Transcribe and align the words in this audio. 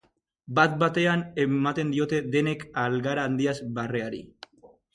Bat-batean 0.59 1.21
ematen 1.43 1.93
diote 1.97 2.23
denek 2.37 2.65
algara 2.85 3.29
handiaz 3.29 3.57
barreari. 3.79 4.27